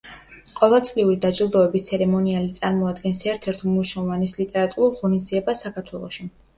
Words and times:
ყოველწლიური 0.59 1.17
დაჯილდოების 1.25 1.85
ცერემონიალი 1.91 2.57
წარმოადგენს 2.61 3.23
ერთ-ერთ 3.29 3.65
უმნიშვნელოვანეს 3.69 4.37
ლიტერატურულ 4.43 5.01
ღონისძიებას 5.01 5.67
საქართველოში. 5.71 6.33